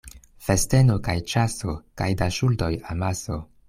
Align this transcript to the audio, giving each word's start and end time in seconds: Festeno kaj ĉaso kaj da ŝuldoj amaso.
Festeno 0.45 0.95
kaj 1.09 1.15
ĉaso 1.33 1.77
kaj 2.03 2.11
da 2.25 2.35
ŝuldoj 2.41 2.75
amaso. 2.97 3.45